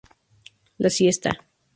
La 0.79 0.89
siesta. 0.89 1.29